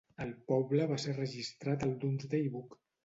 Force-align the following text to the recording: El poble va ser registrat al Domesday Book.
El 0.23 0.29
poble 0.51 0.87
va 0.91 0.97
ser 1.03 1.13
registrat 1.19 1.85
al 1.89 1.93
Domesday 2.05 2.51
Book. 2.57 2.79